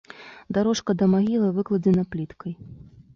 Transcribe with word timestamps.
Дарожка 0.57 0.95
да 1.01 1.09
магілы 1.13 1.47
выкладзена 1.57 2.03
пліткай. 2.15 2.53